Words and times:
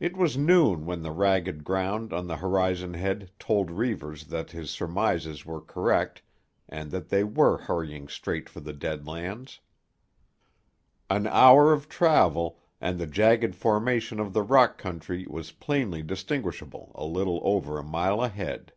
It 0.00 0.16
was 0.16 0.36
noon 0.36 0.86
when 0.86 1.02
the 1.02 1.12
ragged 1.12 1.62
ground 1.62 2.12
on 2.12 2.26
the 2.26 2.38
horizonhead 2.38 3.30
told 3.38 3.70
Reivers 3.70 4.24
that 4.24 4.50
his 4.50 4.70
surmises 4.72 5.46
were 5.46 5.60
correct 5.60 6.20
and 6.68 6.90
that 6.90 7.10
they 7.10 7.22
were 7.22 7.56
hurrying 7.58 8.08
straight 8.08 8.48
for 8.50 8.58
the 8.58 8.72
Dead 8.72 9.06
Lands. 9.06 9.60
An 11.08 11.28
hour 11.28 11.72
of 11.72 11.88
travel 11.88 12.58
and 12.80 12.98
the 12.98 13.06
jagged 13.06 13.54
formation 13.54 14.18
of 14.18 14.32
the 14.32 14.42
rock 14.42 14.78
country 14.78 15.24
was 15.30 15.52
plainly 15.52 16.02
distinguishable 16.02 16.90
a 16.96 17.04
little 17.04 17.38
over 17.44 17.78
a 17.78 17.84
mile 17.84 18.24
ahead. 18.24 18.72